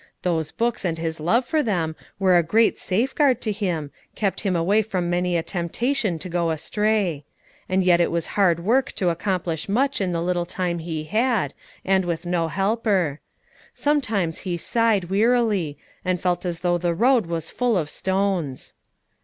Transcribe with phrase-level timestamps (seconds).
[0.23, 4.55] Those books and his love for them were a great safeguard to him, kept him
[4.55, 7.23] away from many a temptation to go astray;
[7.69, 11.53] and yet it was hard work to accomplish much in the little time he had,
[11.85, 13.19] and with no helper.
[13.75, 18.73] Sometimes he sighed wearily, and felt as though the road was full of stones.